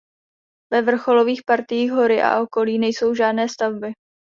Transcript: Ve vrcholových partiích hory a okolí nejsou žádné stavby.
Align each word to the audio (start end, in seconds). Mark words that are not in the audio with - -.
Ve 0.71 0.81
vrcholových 0.81 1.43
partiích 1.47 1.91
hory 1.91 2.21
a 2.21 2.41
okolí 2.41 2.79
nejsou 2.79 3.15
žádné 3.15 3.49
stavby. 3.49 3.91